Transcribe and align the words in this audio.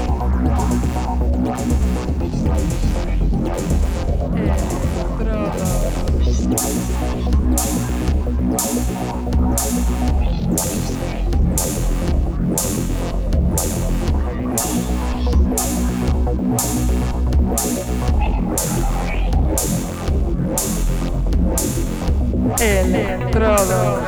Electrodos. 22.59 24.07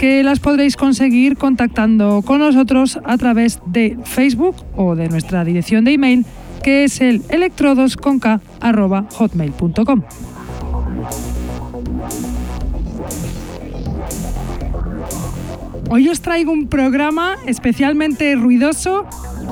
que 0.00 0.22
las 0.22 0.40
podréis 0.40 0.76
conseguir 0.78 1.36
contactando 1.36 2.22
con 2.22 2.38
nosotros 2.38 2.98
a 3.04 3.18
través 3.18 3.60
de 3.66 3.98
Facebook 4.04 4.56
o 4.74 4.96
de 4.96 5.10
nuestra 5.10 5.44
dirección 5.44 5.84
de 5.84 5.92
email 5.92 6.24
que 6.62 6.84
es 6.84 7.02
el 7.02 7.20
electrodosconk.hotmail.com. 7.28 10.02
Hoy 15.90 16.08
os 16.08 16.22
traigo 16.22 16.50
un 16.50 16.68
programa 16.68 17.36
especialmente 17.44 18.34
ruidoso, 18.36 19.04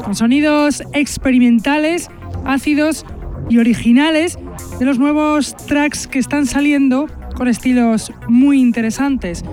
con 0.02 0.14
sonidos 0.14 0.82
experimentales, 0.94 2.08
ácidos 2.46 3.04
y 3.50 3.58
originales 3.58 4.38
de 4.78 4.86
los 4.86 4.98
nuevos 4.98 5.54
tracks 5.66 6.06
que 6.06 6.18
están 6.18 6.46
saliendo 6.46 7.06
con 7.38 7.46
estilos 7.46 8.12
muy 8.26 8.60
interesantes. 8.60 9.44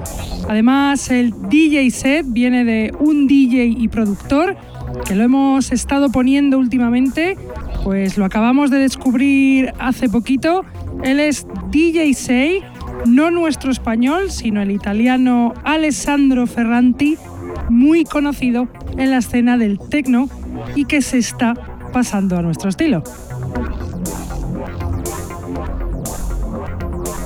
Además, 0.50 1.12
el 1.12 1.32
DJ 1.50 1.92
set 1.92 2.26
viene 2.28 2.66
de 2.66 2.92
un 3.00 3.28
DJ 3.28 3.66
y 3.68 3.88
productor 3.88 4.58
que 5.06 5.14
lo 5.14 5.24
hemos 5.24 5.72
estado 5.72 6.10
poniendo 6.10 6.58
últimamente, 6.58 7.38
pues 7.84 8.18
lo 8.18 8.26
acabamos 8.26 8.72
de 8.72 8.80
descubrir 8.80 9.72
hace 9.78 10.10
poquito. 10.10 10.66
Él 11.04 11.20
es 11.20 11.46
DJ 11.70 12.14
Sei, 12.16 12.64
no 13.06 13.30
nuestro 13.30 13.72
español, 13.72 14.32
sino 14.32 14.64
el 14.64 14.72
italiano 14.72 15.54
Alessandro 15.64 16.48
Ferranti, 16.48 17.18
muy 17.70 18.04
conocido 18.04 18.68
en 18.98 19.12
la 19.12 19.18
escena 19.18 19.60
del 19.60 19.78
techno 19.78 20.28
y 20.76 20.86
que 20.86 21.04
se 21.04 21.20
está 21.20 21.54
pasando 21.94 22.36
a 22.38 22.42
nuestro 22.42 22.70
estilo. 22.70 23.04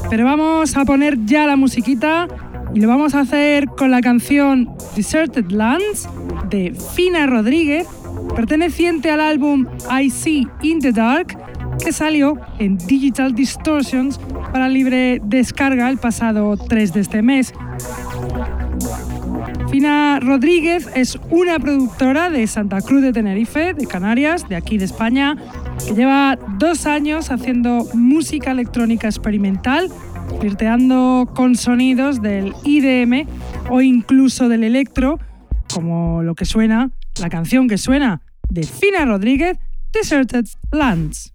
Pero 0.09 0.25
vamos 0.25 0.75
a 0.75 0.85
poner 0.85 1.23
ya 1.25 1.45
la 1.45 1.55
musiquita 1.55 2.27
y 2.73 2.79
lo 2.79 2.87
vamos 2.87 3.13
a 3.15 3.21
hacer 3.21 3.67
con 3.67 3.91
la 3.91 4.01
canción 4.01 4.69
Deserted 4.95 5.51
Lands 5.51 6.09
de 6.49 6.73
Fina 6.95 7.27
Rodríguez, 7.27 7.87
perteneciente 8.35 9.11
al 9.11 9.21
álbum 9.21 9.67
I 9.89 10.09
See 10.09 10.47
in 10.61 10.79
the 10.79 10.91
Dark, 10.91 11.37
que 11.83 11.91
salió 11.91 12.37
en 12.57 12.77
Digital 12.77 13.35
Distortions 13.35 14.19
para 14.51 14.67
libre 14.67 15.21
descarga 15.23 15.89
el 15.89 15.97
pasado 15.97 16.57
3 16.57 16.93
de 16.93 16.99
este 16.99 17.21
mes. 17.21 17.53
Fina 19.79 20.19
Rodríguez 20.19 20.89
es 20.93 21.17
una 21.29 21.57
productora 21.57 22.29
de 22.29 22.45
Santa 22.47 22.81
Cruz 22.81 23.01
de 23.01 23.13
Tenerife, 23.13 23.73
de 23.73 23.87
Canarias, 23.87 24.49
de 24.49 24.57
aquí 24.57 24.77
de 24.77 24.83
España, 24.83 25.37
que 25.87 25.93
lleva 25.93 26.37
dos 26.57 26.85
años 26.85 27.31
haciendo 27.31 27.87
música 27.93 28.51
electrónica 28.51 29.07
experimental, 29.07 29.87
flirteando 30.37 31.31
con 31.33 31.55
sonidos 31.55 32.21
del 32.21 32.53
IDM 32.65 33.25
o 33.69 33.79
incluso 33.79 34.49
del 34.49 34.65
electro, 34.65 35.17
como 35.73 36.23
lo 36.23 36.35
que 36.35 36.43
suena, 36.43 36.91
la 37.21 37.29
canción 37.29 37.69
que 37.69 37.77
suena 37.77 38.21
de 38.49 38.63
Fina 38.63 39.05
Rodríguez, 39.05 39.59
Deserted 39.93 40.43
Lands. 40.73 41.31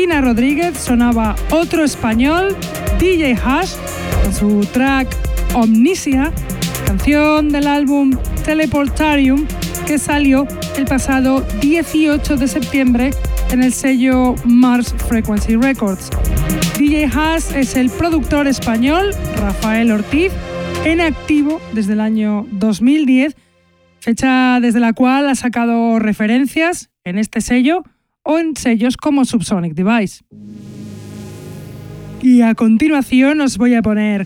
Fina 0.00 0.22
Rodríguez 0.22 0.78
sonaba 0.78 1.36
otro 1.50 1.84
español, 1.84 2.56
DJ 2.98 3.36
Hash, 3.44 3.74
con 4.24 4.32
su 4.32 4.60
track 4.72 5.14
Omnisia, 5.52 6.32
canción 6.86 7.50
del 7.50 7.66
álbum 7.66 8.16
Teleportarium 8.42 9.46
que 9.86 9.98
salió 9.98 10.48
el 10.78 10.86
pasado 10.86 11.42
18 11.60 12.38
de 12.38 12.48
septiembre 12.48 13.10
en 13.50 13.62
el 13.62 13.74
sello 13.74 14.36
Mars 14.46 14.94
Frequency 15.06 15.56
Records. 15.56 16.08
DJ 16.78 17.04
Haas 17.04 17.54
es 17.54 17.76
el 17.76 17.90
productor 17.90 18.46
español 18.46 19.10
Rafael 19.36 19.92
Ortiz, 19.92 20.32
en 20.86 21.02
activo 21.02 21.60
desde 21.74 21.92
el 21.92 22.00
año 22.00 22.46
2010, 22.52 23.36
fecha 23.98 24.60
desde 24.62 24.80
la 24.80 24.94
cual 24.94 25.28
ha 25.28 25.34
sacado 25.34 25.98
referencias 25.98 26.88
en 27.04 27.18
este 27.18 27.42
sello 27.42 27.84
o 28.30 28.38
en 28.38 28.54
sellos 28.54 28.96
como 28.96 29.24
Subsonic 29.24 29.74
Device. 29.74 30.22
Y 32.22 32.42
a 32.42 32.54
continuación 32.54 33.40
os 33.40 33.58
voy 33.58 33.74
a 33.74 33.82
poner 33.82 34.24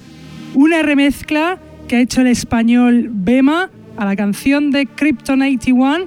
una 0.53 0.83
remezcla 0.83 1.59
que 1.89 1.97
ha 1.97 2.01
hecho 2.01 2.21
el 2.21 2.27
español 2.27 3.09
Bema 3.11 3.71
a 3.97 4.05
la 4.05 4.15
canción 4.15 4.71
de 4.71 4.85
Krypton 4.85 5.41
81, 5.41 6.05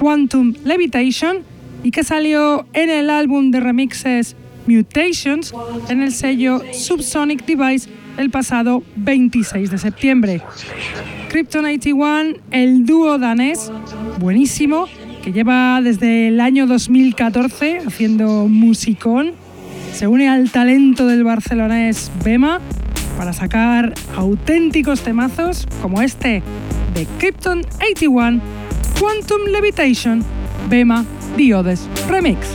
Quantum 0.00 0.54
Levitation, 0.64 1.44
y 1.84 1.92
que 1.92 2.02
salió 2.02 2.66
en 2.72 2.90
el 2.90 3.10
álbum 3.10 3.52
de 3.52 3.60
remixes 3.60 4.34
Mutations 4.66 5.54
en 5.88 6.02
el 6.02 6.10
sello 6.10 6.60
Subsonic 6.72 7.46
Device 7.46 7.88
el 8.18 8.30
pasado 8.30 8.82
26 8.96 9.70
de 9.70 9.78
septiembre. 9.78 10.42
Krypton 11.28 11.64
81, 11.64 12.40
el 12.50 12.86
dúo 12.86 13.18
danés, 13.18 13.70
buenísimo, 14.18 14.88
que 15.26 15.32
lleva 15.32 15.80
desde 15.82 16.28
el 16.28 16.40
año 16.40 16.68
2014 16.68 17.80
haciendo 17.84 18.46
musicón, 18.46 19.32
se 19.92 20.06
une 20.06 20.28
al 20.28 20.52
talento 20.52 21.08
del 21.08 21.24
barcelonés 21.24 22.12
Bema 22.24 22.60
para 23.18 23.32
sacar 23.32 23.92
auténticos 24.14 25.00
temazos 25.00 25.66
como 25.82 26.00
este 26.00 26.44
de 26.94 27.08
Krypton 27.18 27.62
81, 27.80 28.40
Quantum 29.00 29.46
Levitation, 29.50 30.22
Bema 30.70 31.04
Diodes 31.36 31.88
Remix. 32.08 32.46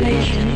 meditation. 0.00 0.55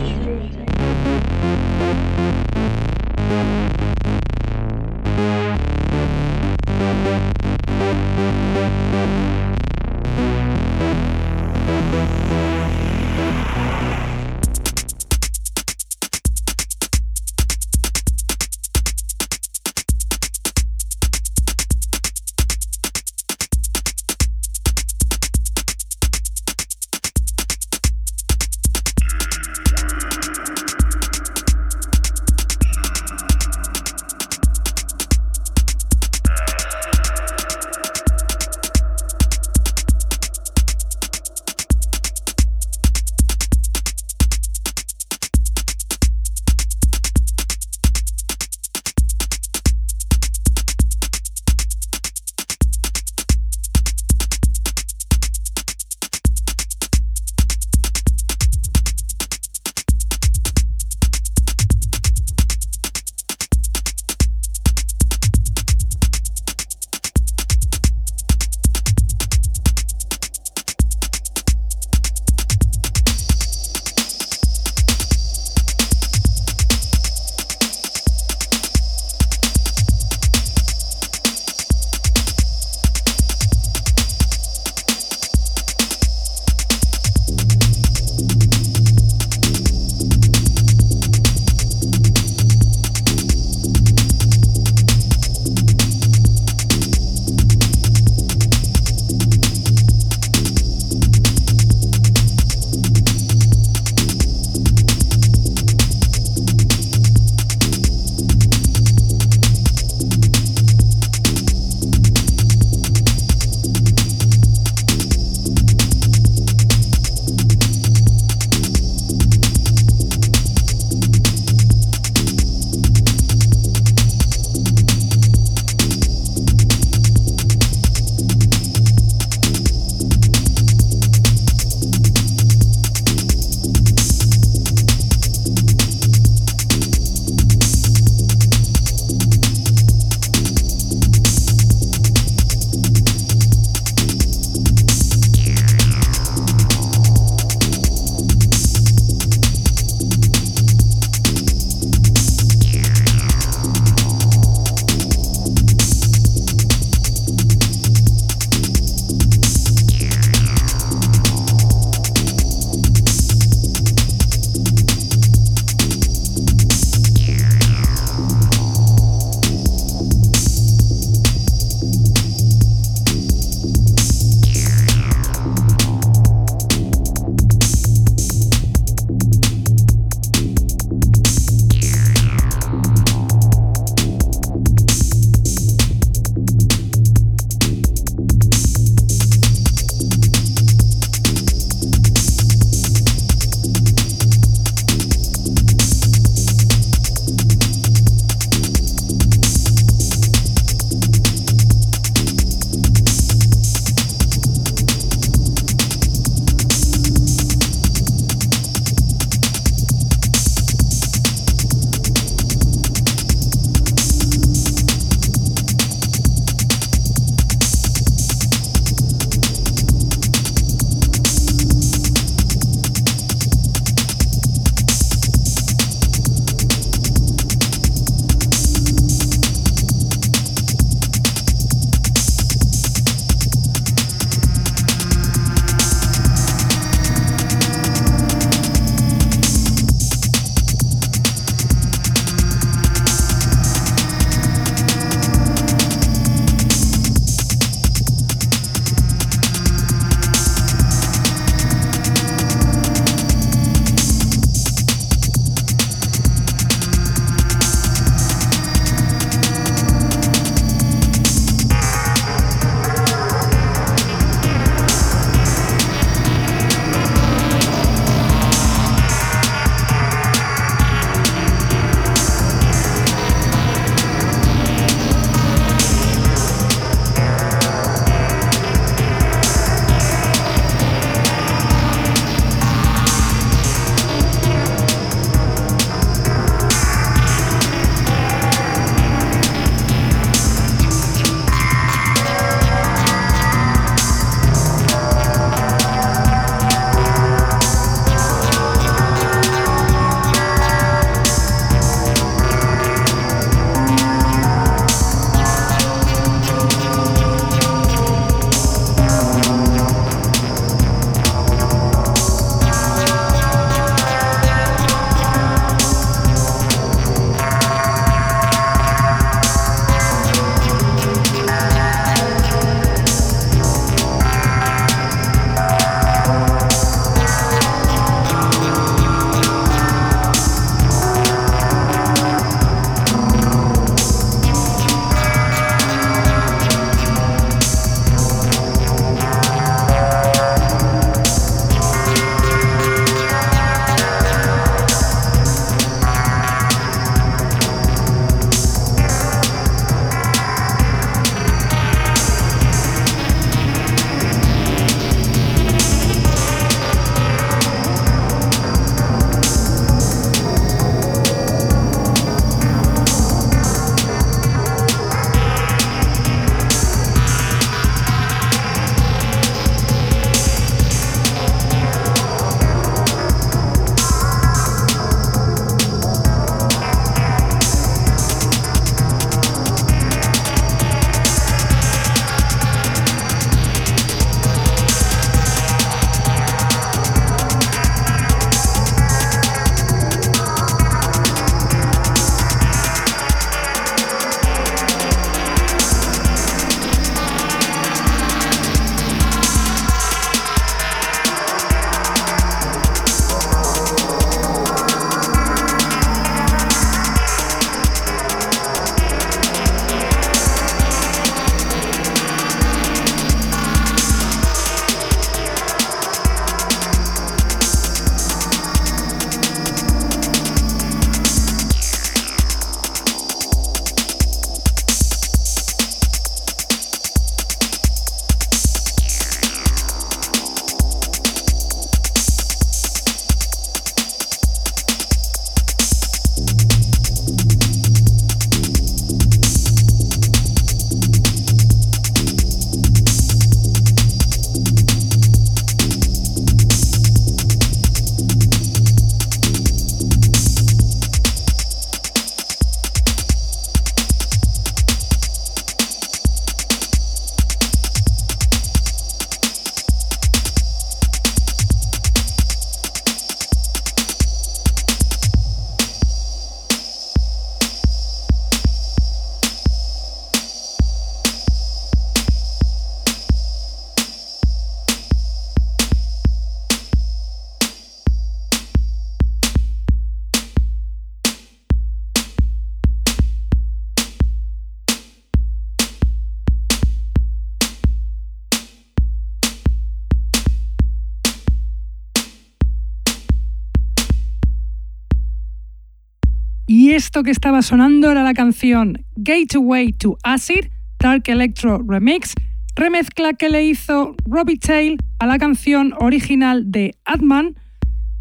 Esto 497.00 497.22
que 497.22 497.30
estaba 497.30 497.62
sonando 497.62 498.10
era 498.10 498.22
la 498.22 498.34
canción 498.34 499.06
Gateway 499.16 499.94
to 499.94 500.18
Acid, 500.22 500.66
Dark 500.98 501.22
Electro 501.28 501.82
Remix, 501.82 502.34
remezcla 502.76 503.32
que 503.32 503.48
le 503.48 503.64
hizo 503.64 504.14
Robbie 504.26 504.58
Tail 504.58 504.98
a 505.18 505.24
la 505.24 505.38
canción 505.38 505.94
original 505.98 506.70
de 506.70 506.94
Adman, 507.06 507.56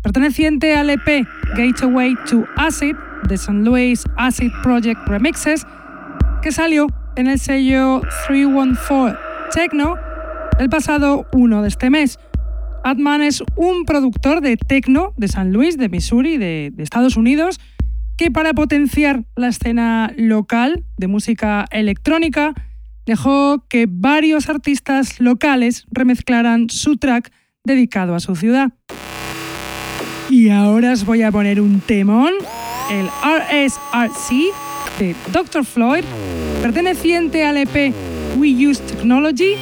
perteneciente 0.01 0.77
al 0.77 0.89
EP 0.91 1.27
Gateway 1.57 2.15
to 2.29 2.45
Acid 2.55 2.95
de 3.27 3.35
St. 3.35 3.51
Louis 3.51 4.01
Acid 4.15 4.51
Project 4.63 5.05
Remixes, 5.07 5.67
que 6.41 6.53
salió 6.53 6.87
en 7.17 7.27
el 7.27 7.37
sello 7.37 7.99
314 8.27 9.17
Techno 9.53 9.95
el 10.57 10.69
pasado 10.69 11.25
1 11.33 11.63
de 11.63 11.67
este 11.67 11.89
mes. 11.89 12.17
Adman 12.85 13.23
es 13.23 13.43
un 13.57 13.83
productor 13.83 14.39
de 14.39 14.55
techno 14.55 15.13
de 15.17 15.27
San 15.27 15.51
Luis, 15.51 15.77
de 15.77 15.89
Missouri, 15.89 16.37
de, 16.37 16.71
de 16.73 16.83
Estados 16.83 17.17
Unidos, 17.17 17.59
que 18.19 18.31
para 18.31 18.53
potenciar 18.53 19.23
la 19.37 19.47
escena 19.47 20.11
local 20.17 20.83
de 20.97 21.07
música 21.07 21.65
electrónica 21.71 22.53
dejó 23.05 23.63
que 23.69 23.87
varios 23.89 24.49
artistas 24.49 25.21
locales 25.21 25.85
remezclaran 25.89 26.69
su 26.69 26.97
track 26.97 27.31
dedicado 27.63 28.15
a 28.15 28.19
su 28.19 28.35
ciudad. 28.35 28.73
Y 30.29 30.49
ahora 30.49 30.91
os 30.91 31.05
voy 31.05 31.21
a 31.21 31.31
poner 31.31 31.61
un 31.61 31.79
temón, 31.79 32.33
el 32.91 33.07
RSRC 33.07 34.33
de 34.99 35.15
Dr. 35.31 35.63
Floyd, 35.63 36.03
perteneciente 36.61 37.45
al 37.45 37.55
EP 37.55 37.93
We 38.35 38.67
Use 38.67 38.83
Technology, 38.83 39.53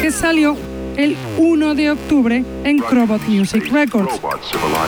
que 0.00 0.12
salió 0.12 0.56
el 0.96 1.16
1 1.38 1.74
de 1.74 1.90
octubre 1.90 2.44
en 2.64 2.78
Crobot 2.78 3.22
Music 3.28 3.70
Records. 3.70 4.20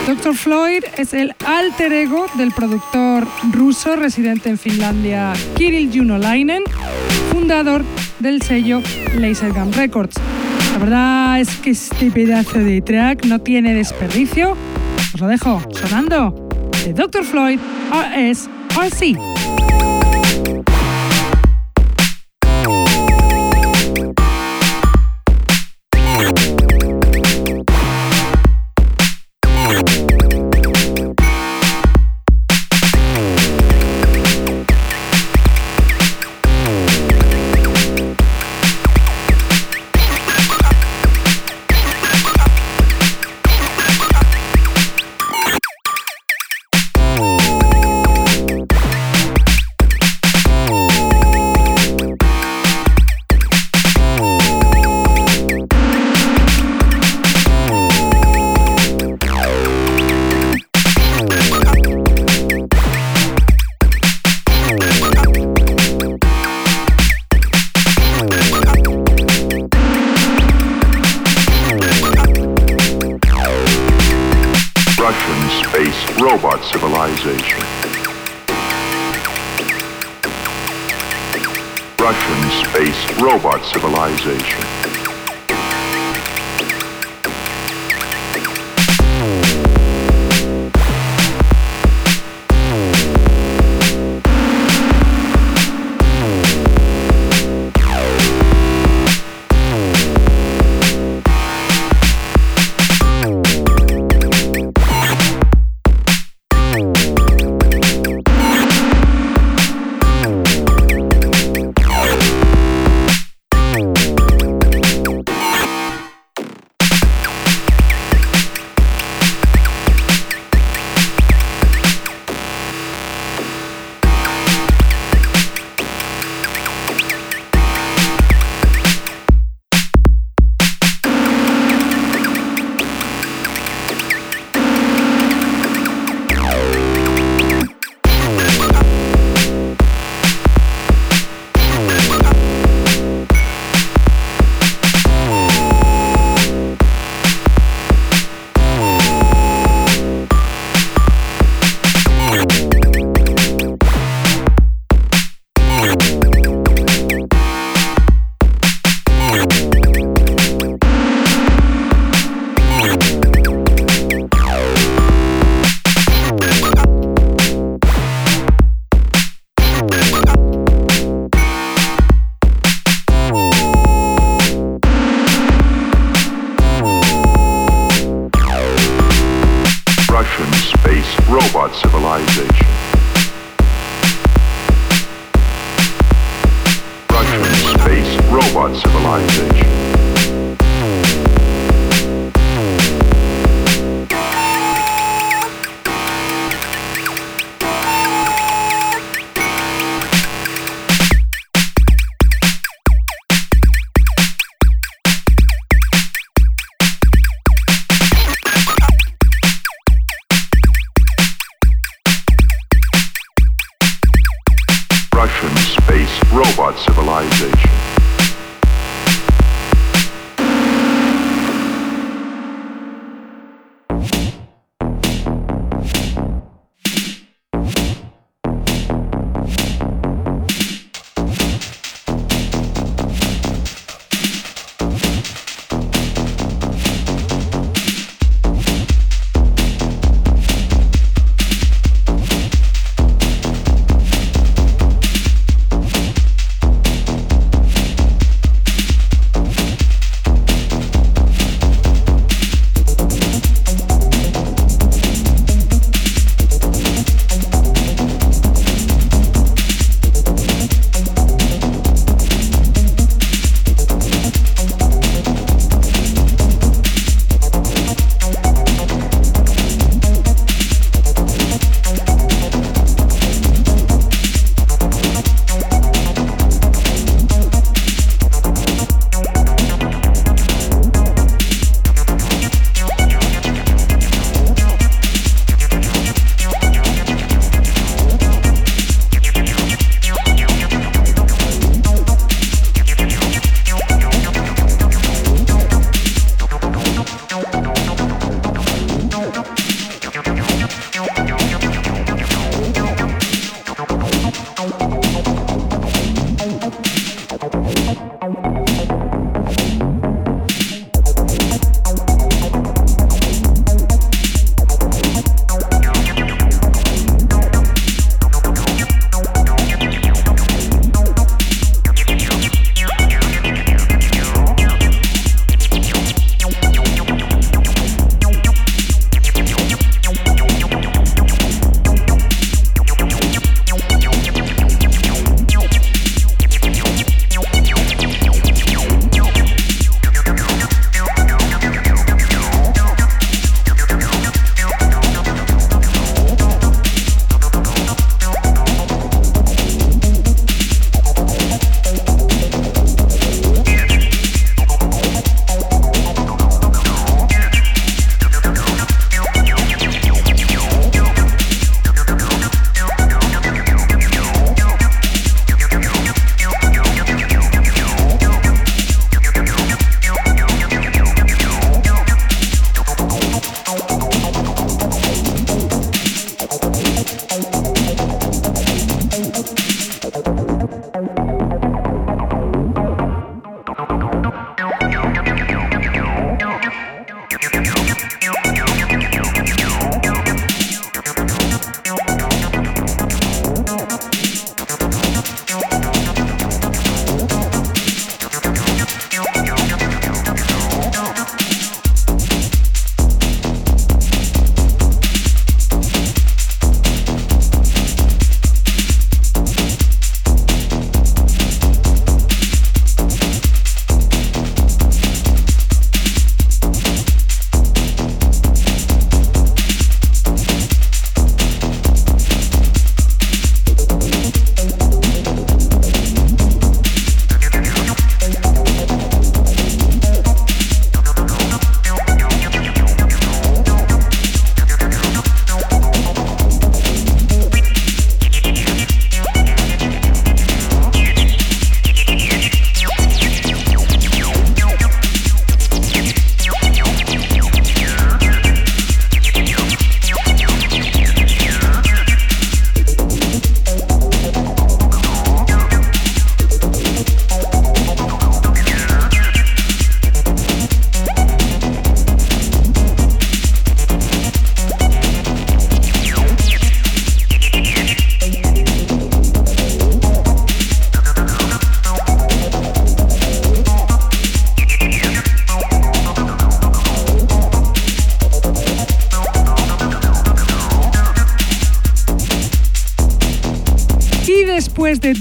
Dr. 0.06 0.34
Floyd 0.34 0.84
es 0.96 1.14
el 1.14 1.34
alter 1.46 1.92
ego 1.92 2.26
del 2.34 2.52
productor 2.52 3.26
ruso 3.52 3.96
residente 3.96 4.48
en 4.48 4.58
Finlandia 4.58 5.32
Kirill 5.56 5.90
Junolainen, 5.92 6.62
fundador 7.32 7.84
del 8.18 8.42
sello 8.42 8.82
Lasergun 9.16 9.72
Records. 9.72 10.16
La 10.72 10.78
verdad 10.78 11.40
es 11.40 11.48
que 11.56 11.70
este 11.70 12.10
pedazo 12.10 12.58
de 12.58 12.80
track 12.80 13.24
no 13.26 13.40
tiene 13.40 13.74
desperdicio. 13.74 14.56
Os 15.14 15.20
lo 15.20 15.26
dejo 15.26 15.62
sonando 15.72 16.48
de 16.84 16.92
Dr. 16.92 17.24
Floyd 17.24 17.58
RSRC. 17.90 19.16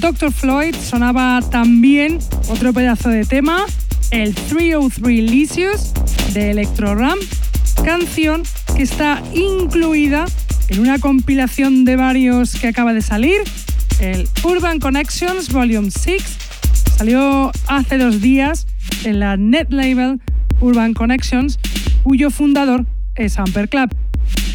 Dr. 0.07 0.31
Floyd 0.31 0.73
sonaba 0.73 1.41
también 1.51 2.19
otro 2.47 2.71
pedazo 2.71 3.09
de 3.09 3.25
tema, 3.25 3.65
el 4.11 4.33
303 4.33 5.03
Licious 5.29 5.93
de 6.33 6.51
Electro 6.51 6.95
Ram, 6.95 7.17
canción 7.83 8.43
que 8.73 8.83
está 8.83 9.21
incluida 9.33 10.23
en 10.69 10.79
una 10.79 10.97
compilación 10.99 11.83
de 11.83 11.97
varios 11.97 12.55
que 12.55 12.69
acaba 12.69 12.93
de 12.93 13.01
salir, 13.01 13.41
el 13.99 14.29
Urban 14.45 14.79
Connections 14.79 15.51
Volume 15.51 15.91
6. 15.91 16.23
Salió 16.95 17.51
hace 17.67 17.97
dos 17.97 18.21
días 18.21 18.65
en 19.03 19.19
la 19.19 19.35
net 19.35 19.67
label 19.71 20.21
Urban 20.61 20.93
Connections, 20.93 21.59
cuyo 22.03 22.31
fundador 22.31 22.85
es 23.15 23.37
Amper 23.37 23.67
Club. 23.67 23.93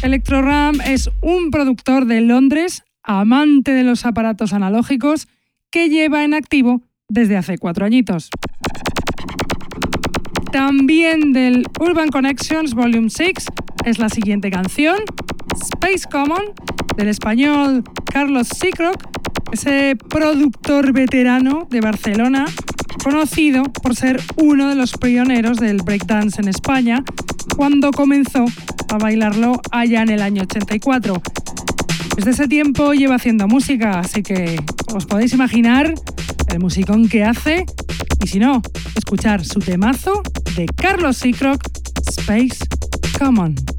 Electro 0.01 0.41
Ram 0.41 0.81
es 0.81 1.11
un 1.21 1.51
productor 1.51 2.07
de 2.07 2.21
Londres, 2.21 2.81
amante 3.03 3.71
de 3.73 3.83
los 3.83 4.07
aparatos 4.07 4.53
analógicos, 4.53 5.27
que 5.73 5.89
lleva 5.89 6.23
en 6.23 6.35
activo 6.35 6.83
desde 7.09 7.35
hace 7.35 7.57
cuatro 7.57 7.83
añitos. 7.83 8.29
También 10.51 11.33
del 11.33 11.65
Urban 11.79 12.09
Connections 12.09 12.75
Volume 12.75 13.09
6 13.09 13.33
es 13.83 13.97
la 13.97 14.07
siguiente 14.09 14.51
canción, 14.51 14.97
Space 15.73 16.07
Common, 16.09 16.43
del 16.95 17.07
español 17.07 17.83
Carlos 18.05 18.49
Seacrock, 18.49 19.03
ese 19.51 19.95
productor 19.95 20.93
veterano 20.93 21.67
de 21.71 21.81
Barcelona, 21.81 22.45
conocido 23.03 23.63
por 23.63 23.95
ser 23.95 24.21
uno 24.37 24.69
de 24.69 24.75
los 24.75 24.93
pioneros 24.93 25.57
del 25.57 25.77
breakdance 25.77 26.39
en 26.39 26.49
España, 26.49 27.03
cuando 27.57 27.89
comenzó 27.89 28.45
a 28.93 28.97
bailarlo 28.99 29.59
allá 29.71 30.03
en 30.03 30.09
el 30.09 30.21
año 30.21 30.43
84. 30.43 31.19
Desde 32.15 32.29
ese 32.29 32.47
tiempo 32.47 32.93
lleva 32.93 33.15
haciendo 33.15 33.47
música, 33.47 33.99
así 34.01 34.21
que 34.21 34.57
os 34.95 35.05
podéis 35.05 35.33
imaginar 35.33 35.93
el 36.49 36.59
musicón 36.59 37.09
que 37.09 37.23
hace 37.23 37.65
y 38.23 38.27
si 38.27 38.39
no, 38.39 38.61
escuchar 38.95 39.43
su 39.43 39.59
temazo 39.59 40.21
de 40.55 40.65
Carlos 40.65 41.17
Seacrock, 41.17 41.61
Space 42.09 42.59
Common. 43.17 43.72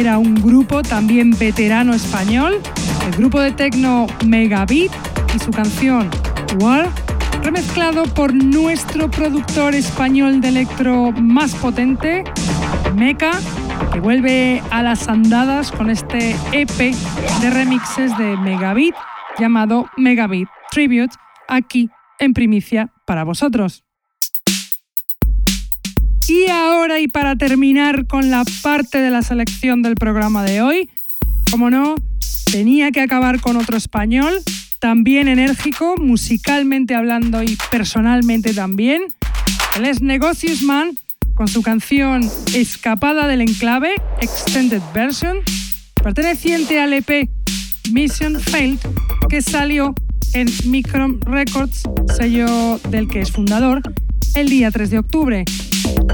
Era 0.00 0.18
un 0.18 0.34
grupo 0.34 0.82
también 0.82 1.30
veterano 1.38 1.94
español, 1.94 2.60
el 3.06 3.16
grupo 3.16 3.40
de 3.40 3.50
techno 3.52 4.06
Megabit 4.26 4.92
y 5.34 5.38
su 5.38 5.50
canción 5.50 6.10
War, 6.60 6.90
remezclado 7.42 8.04
por 8.04 8.34
nuestro 8.34 9.10
productor 9.10 9.74
español 9.74 10.42
de 10.42 10.48
electro 10.48 11.12
más 11.12 11.54
potente, 11.54 12.24
Mecha, 12.94 13.30
que 13.90 14.00
vuelve 14.00 14.62
a 14.70 14.82
las 14.82 15.08
andadas 15.08 15.72
con 15.72 15.88
este 15.88 16.36
EP 16.52 16.94
de 17.40 17.50
remixes 17.50 18.16
de 18.18 18.36
Megabit 18.36 18.94
llamado 19.38 19.88
Megabit 19.96 20.48
Tribute, 20.70 21.16
aquí 21.48 21.88
en 22.18 22.34
primicia 22.34 22.92
para 23.06 23.24
vosotros. 23.24 23.85
Y 26.28 26.48
ahora 26.50 26.98
y 26.98 27.06
para 27.06 27.36
terminar 27.36 28.06
con 28.06 28.30
la 28.30 28.44
parte 28.62 29.00
de 29.00 29.10
la 29.10 29.22
selección 29.22 29.82
del 29.82 29.94
programa 29.94 30.42
de 30.42 30.60
hoy, 30.60 30.90
como 31.50 31.70
no, 31.70 31.94
tenía 32.50 32.90
que 32.90 33.00
acabar 33.00 33.40
con 33.40 33.56
otro 33.56 33.76
español, 33.76 34.34
también 34.80 35.28
enérgico, 35.28 35.94
musicalmente 35.96 36.96
hablando 36.96 37.42
y 37.44 37.56
personalmente 37.70 38.54
también. 38.54 39.02
Él 39.76 39.84
es 39.84 40.02
Negocius 40.02 40.62
Man 40.62 40.98
con 41.34 41.46
su 41.46 41.62
canción 41.62 42.28
Escapada 42.54 43.28
del 43.28 43.42
Enclave, 43.42 43.90
Extended 44.20 44.82
Version, 44.92 45.38
perteneciente 46.02 46.80
al 46.80 46.92
EP 46.92 47.28
Mission 47.92 48.40
Failed, 48.40 48.80
que 49.28 49.42
salió 49.42 49.94
en 50.32 50.48
Micron 50.64 51.20
Records, 51.20 51.82
sello 52.16 52.78
del 52.90 53.06
que 53.06 53.20
es 53.20 53.30
fundador, 53.30 53.82
el 54.36 54.48
día 54.50 54.70
3 54.70 54.90
de 54.90 54.98
octubre. 54.98 55.44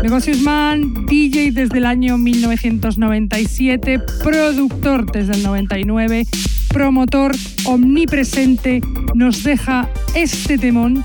Negocios 0.00 0.40
Man, 0.42 1.06
DJ 1.06 1.50
desde 1.50 1.78
el 1.78 1.86
año 1.86 2.16
1997, 2.18 4.00
productor 4.22 5.10
desde 5.10 5.32
el 5.32 5.42
99, 5.42 6.24
promotor 6.68 7.32
omnipresente, 7.64 8.80
nos 9.14 9.42
deja 9.42 9.90
este 10.14 10.56
temón 10.56 11.04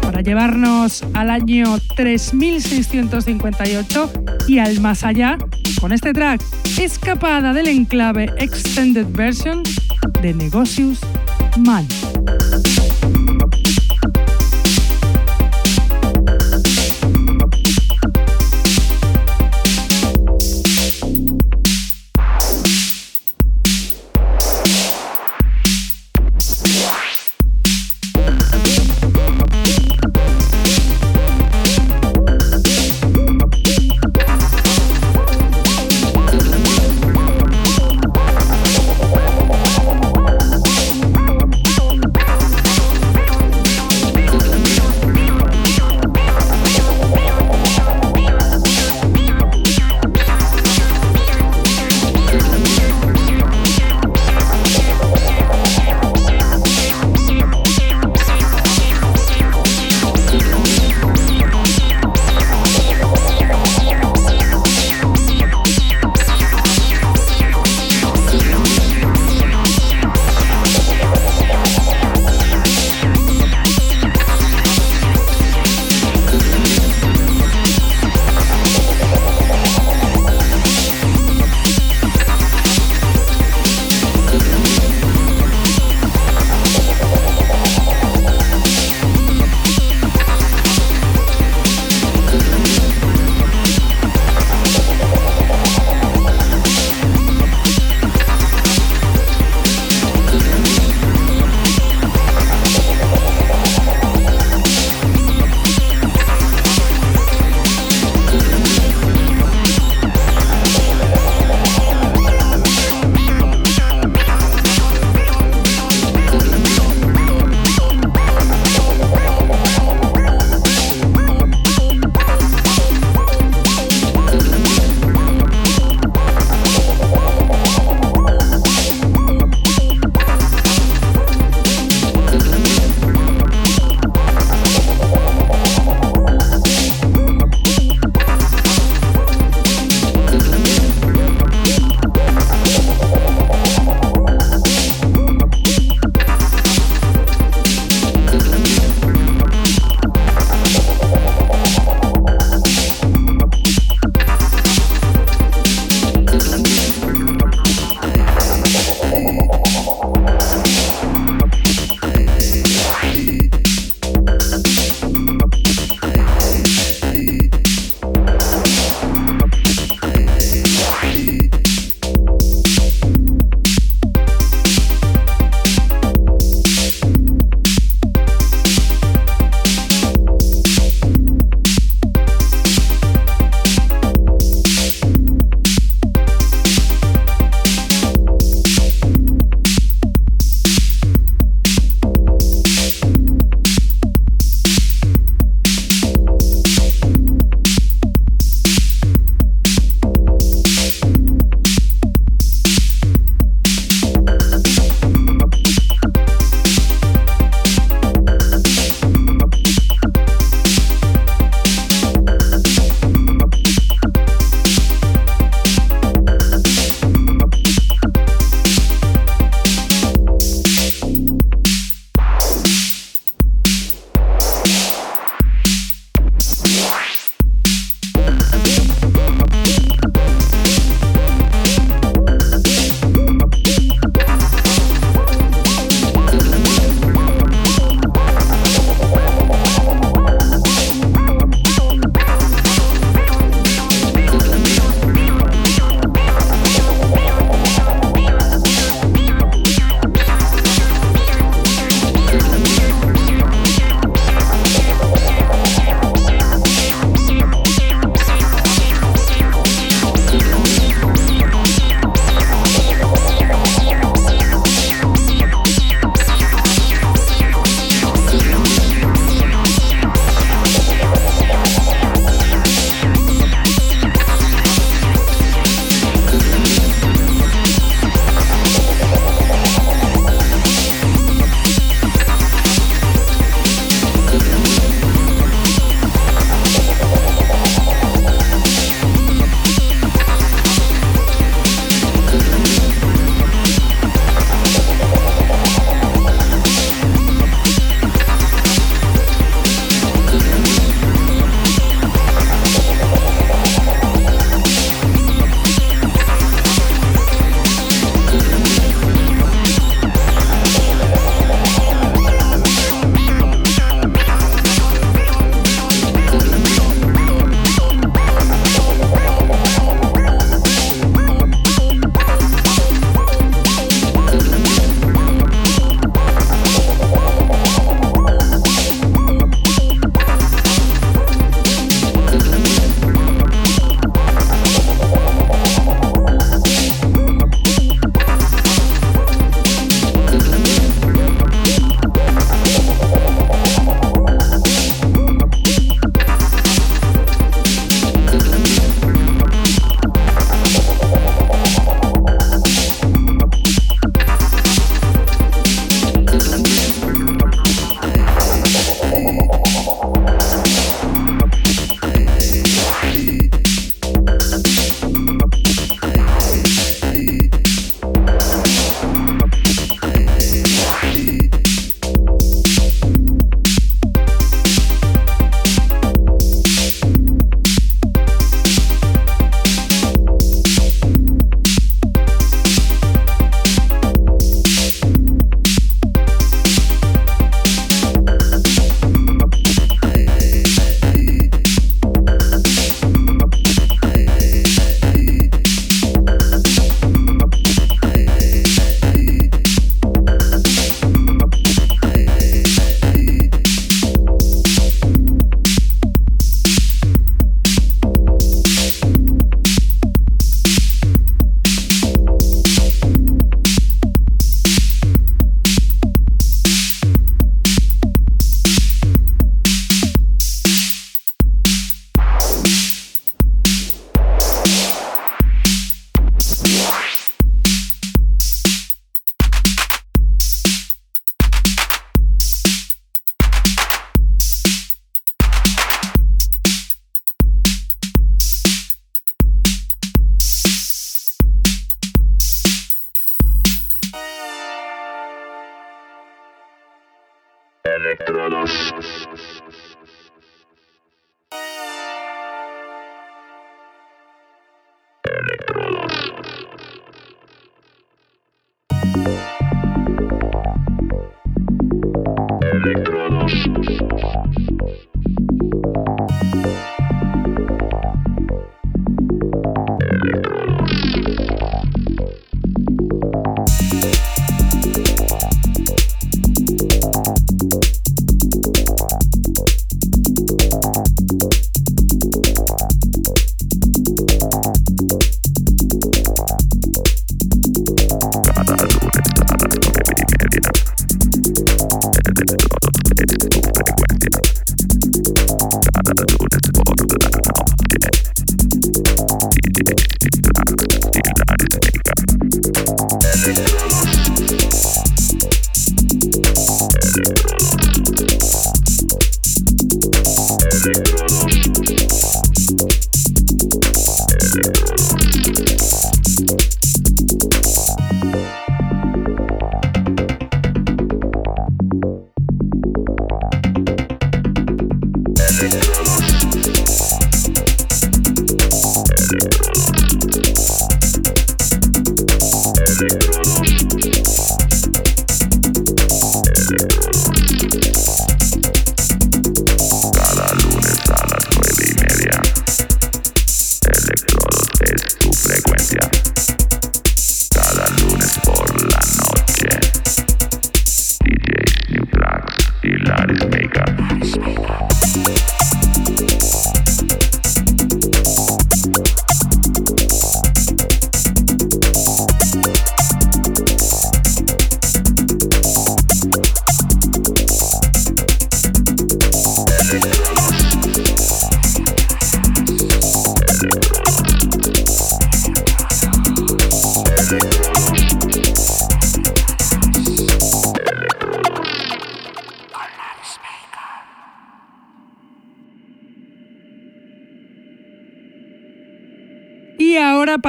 para 0.00 0.20
llevarnos 0.20 1.02
al 1.12 1.30
año 1.30 1.76
3658 1.96 4.12
y 4.46 4.58
al 4.58 4.80
más 4.80 5.02
allá 5.02 5.38
con 5.80 5.92
este 5.92 6.12
track, 6.12 6.40
escapada 6.78 7.52
del 7.52 7.66
enclave 7.66 8.30
Extended 8.38 9.06
Version 9.10 9.64
de 10.22 10.32
Negocios 10.32 11.00
Man. 11.58 11.84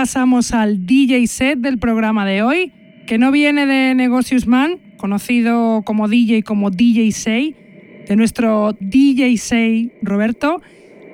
Pasamos 0.06 0.54
al 0.54 0.86
DJ 0.86 1.26
set 1.26 1.58
del 1.58 1.80
programa 1.80 2.28
de 2.28 2.44
hoy, 2.44 2.72
que 3.08 3.18
no 3.18 3.32
viene 3.32 3.66
de 3.66 3.96
Negocius 3.96 4.46
Man, 4.46 4.78
conocido 4.98 5.82
como 5.84 6.08
DJ 6.08 6.44
como 6.44 6.70
DJ 6.70 7.12
Say, 7.12 7.56
de 8.08 8.16
nuestro 8.16 8.78
DJ 8.80 9.36
Say 9.38 9.94
Roberto, 10.04 10.62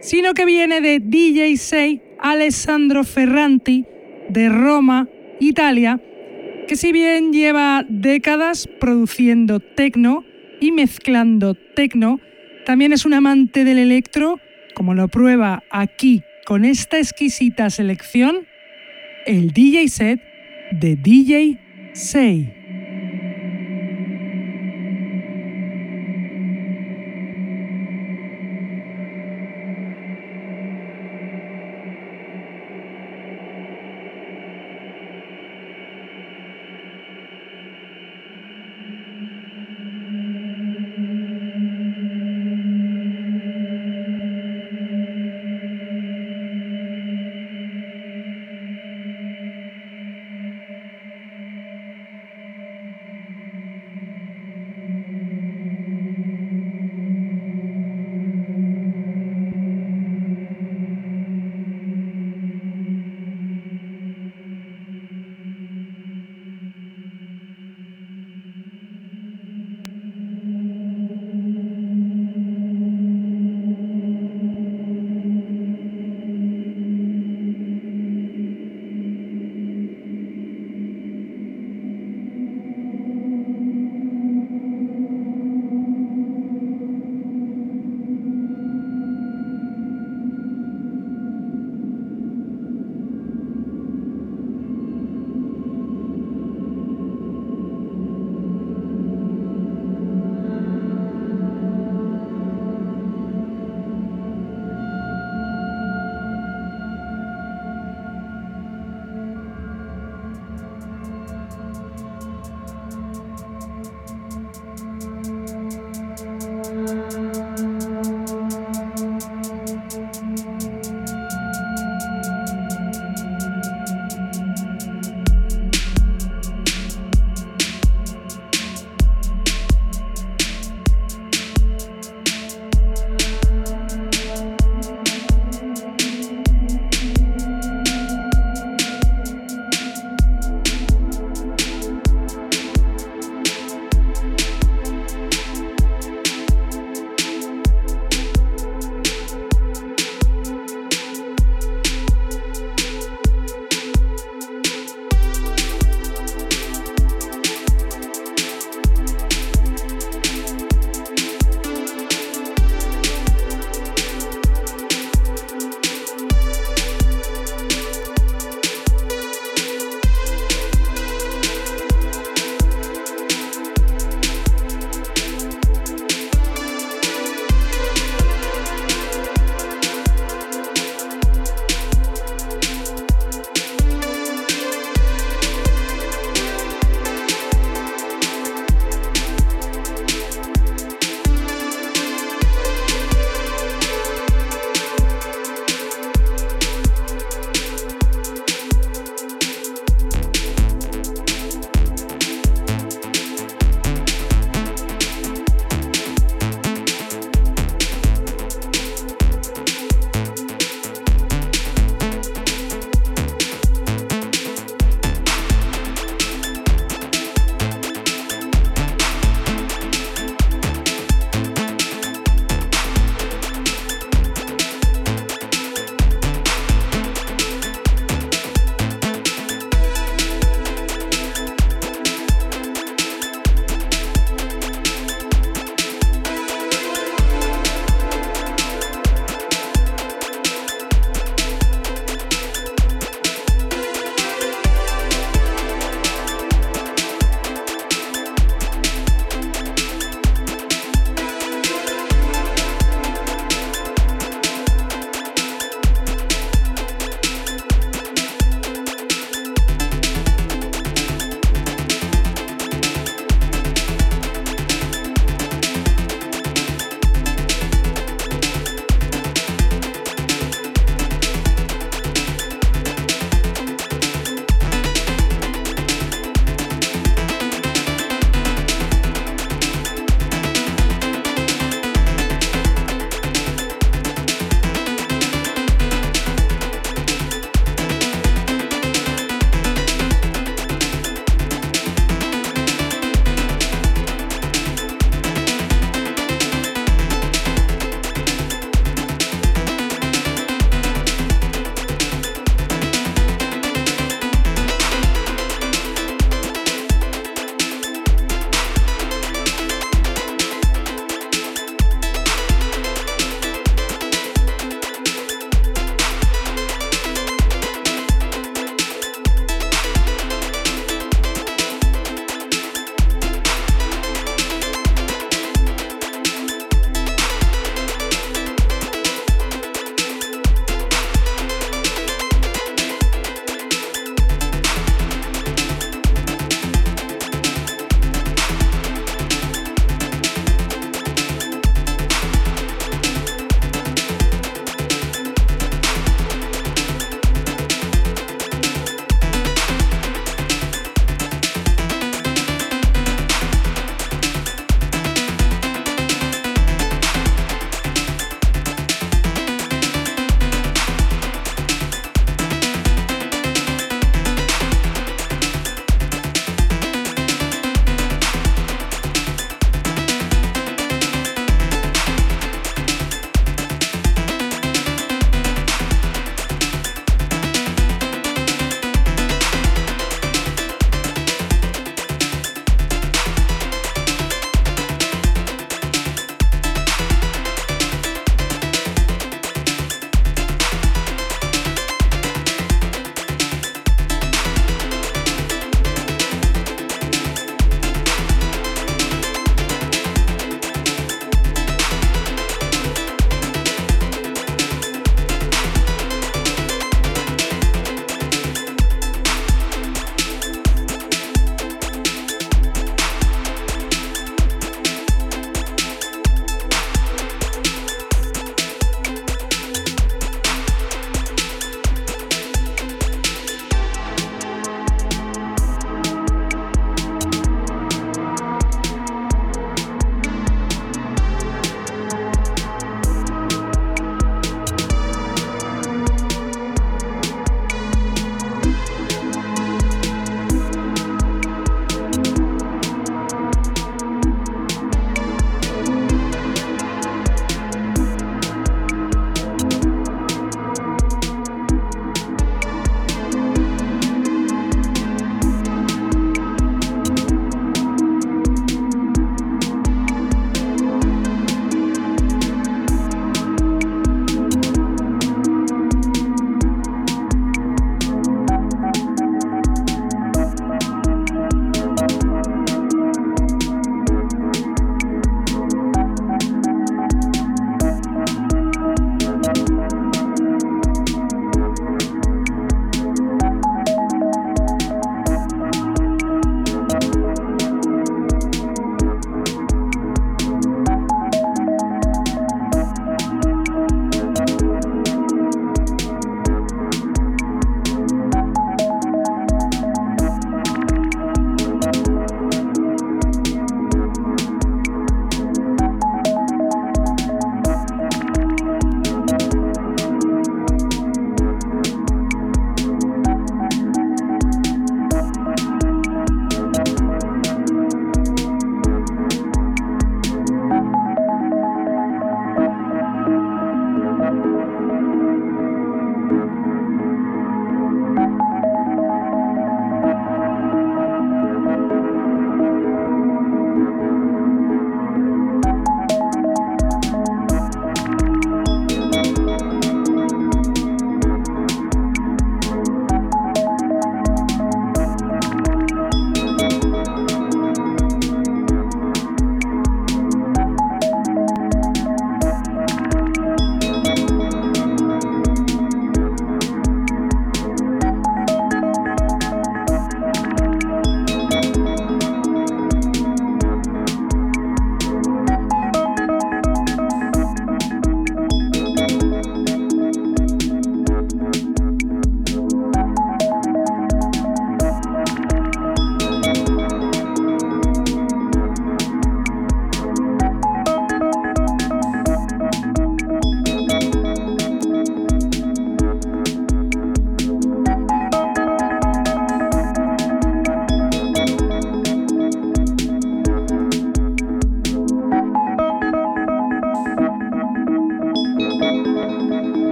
sino 0.00 0.34
que 0.34 0.44
viene 0.44 0.80
de 0.80 0.98
DJ 0.98 1.56
Say 1.56 2.02
Alessandro 2.18 3.04
Ferranti 3.04 3.86
de 4.28 4.48
Roma, 4.48 5.08
Italia, 5.38 6.00
que 6.66 6.74
si 6.74 6.90
bien 6.90 7.32
lleva 7.32 7.86
décadas 7.88 8.68
produciendo 8.80 9.60
techno 9.60 10.24
y 10.60 10.72
mezclando 10.72 11.54
techno, 11.76 12.18
también 12.66 12.92
es 12.92 13.04
un 13.04 13.14
amante 13.14 13.62
del 13.62 13.78
electro, 13.78 14.40
como 14.74 14.94
lo 14.94 15.06
prueba 15.06 15.62
aquí 15.70 16.24
con 16.44 16.64
esta 16.64 16.98
exquisita 16.98 17.70
selección 17.70 18.49
el 19.26 19.52
DJ 19.52 19.88
set 19.88 20.20
de 20.72 20.96
DJ 20.96 21.58
Say. 21.92 22.79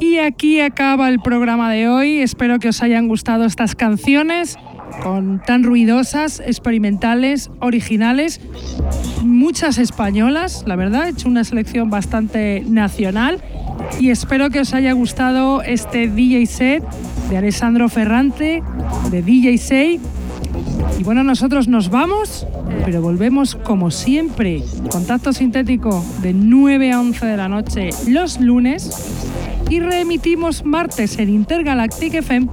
Y 0.00 0.18
aquí 0.18 0.60
acaba 0.60 1.08
el 1.08 1.20
programa 1.20 1.70
de 1.70 1.88
hoy. 1.88 2.18
Espero 2.20 2.58
que 2.58 2.68
os 2.68 2.82
hayan 2.82 3.08
gustado 3.08 3.44
estas 3.44 3.74
canciones 3.74 4.56
con 5.02 5.40
tan 5.46 5.62
ruidosas, 5.62 6.40
experimentales, 6.40 7.50
originales, 7.60 8.40
muchas 9.22 9.78
españolas, 9.78 10.64
la 10.66 10.76
verdad, 10.76 11.06
he 11.06 11.10
hecho 11.10 11.28
una 11.28 11.44
selección 11.44 11.90
bastante 11.90 12.62
nacional 12.66 13.40
y 13.98 14.10
espero 14.10 14.50
que 14.50 14.60
os 14.60 14.74
haya 14.74 14.92
gustado 14.92 15.62
este 15.62 16.08
DJ 16.08 16.46
set 16.46 16.84
de 17.28 17.36
Alessandro 17.36 17.88
Ferrante, 17.88 18.62
de 19.10 19.22
DJ 19.22 19.58
Say. 19.58 20.00
Y 20.98 21.02
bueno, 21.02 21.22
nosotros 21.22 21.68
nos 21.68 21.88
vamos, 21.88 22.46
pero 22.84 23.02
volvemos 23.02 23.54
como 23.54 23.90
siempre, 23.90 24.62
contacto 24.90 25.32
sintético 25.32 26.04
de 26.22 26.32
9 26.32 26.92
a 26.92 27.00
11 27.00 27.26
de 27.26 27.36
la 27.36 27.48
noche 27.48 27.90
los 28.08 28.40
lunes 28.40 28.90
y 29.68 29.80
reemitimos 29.80 30.64
martes 30.64 31.18
en 31.18 31.30
Intergalactic 31.30 32.14
FM 32.14 32.48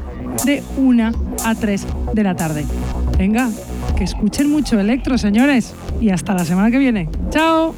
de 0.46 0.64
1 0.78 1.12
a 1.44 1.56
3 1.56 1.88
de 2.14 2.24
la 2.24 2.36
tarde. 2.36 2.66
Venga, 3.18 3.50
que 3.98 4.04
escuchen 4.04 4.52
mucho 4.52 4.80
electro, 4.80 5.18
señores, 5.18 5.74
y 6.00 6.12
hasta 6.12 6.34
la 6.34 6.46
semana 6.46 6.70
que 6.70 6.78
viene. 6.78 7.10
¡Chao! 7.32 7.74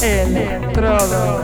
Electrodos. 0.00 1.42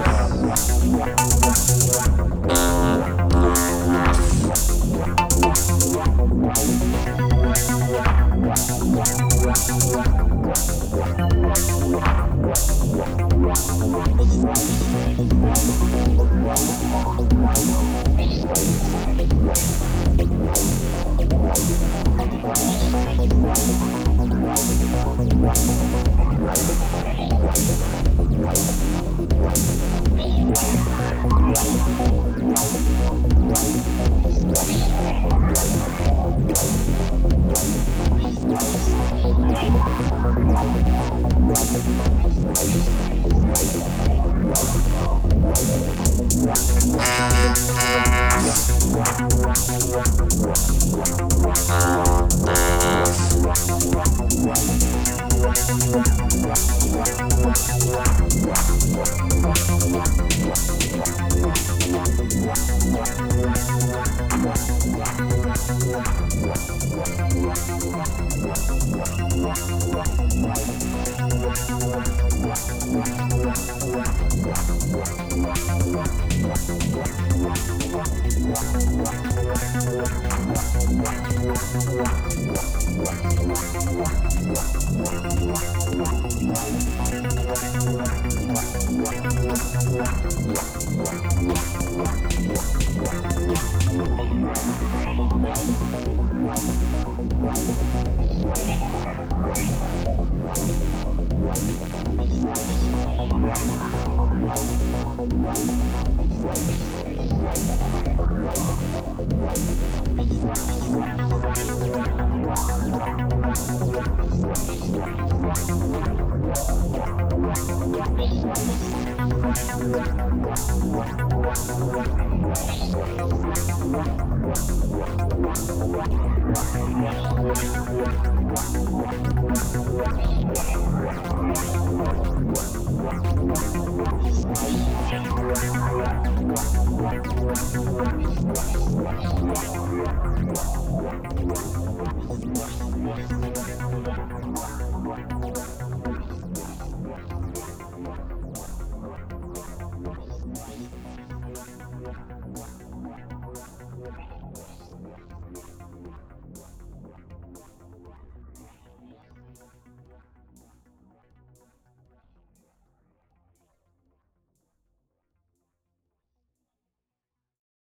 Wow. 25.17 25.55